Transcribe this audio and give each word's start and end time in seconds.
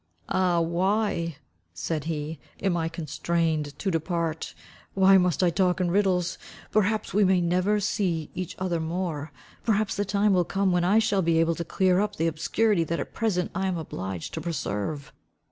"Ah, 0.29 0.59
why," 0.61 1.35
said 1.75 2.05
he, 2.05 2.39
"am 2.59 2.75
I 2.75 2.89
constrained 2.89 3.77
to 3.77 3.91
depart! 3.91 4.55
Why 4.95 5.19
must 5.19 5.43
I 5.43 5.51
talk 5.51 5.79
in 5.79 5.91
riddles! 5.91 6.39
Perhaps 6.71 7.13
we 7.13 7.23
may 7.23 7.39
never 7.39 7.79
see 7.79 8.31
each 8.33 8.55
other 8.57 8.79
more. 8.79 9.31
Perhaps 9.63 9.95
the 9.97 10.03
time 10.03 10.33
will 10.33 10.43
come 10.43 10.71
when 10.71 10.83
I 10.83 10.97
shall 10.97 11.21
be 11.21 11.37
able 11.37 11.53
to 11.53 11.63
clear 11.63 11.99
up 11.99 12.15
the 12.15 12.25
obscurity 12.25 12.83
that 12.85 12.99
at 12.99 13.13
present 13.13 13.51
I 13.53 13.67
am 13.67 13.77
obliged 13.77 14.33
to 14.33 14.41
preserve. 14.41 15.13